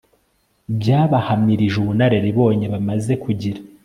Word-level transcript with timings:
byabahamirije 0.77 1.75
ubunararibonye 1.79 2.65
bamaze 2.73 3.13
kugira 3.23 3.59